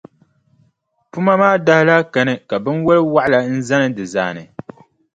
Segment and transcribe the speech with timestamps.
[1.11, 4.43] Puma maa daa lahi kani ka binwalʼ waɣila n-zani di zaani.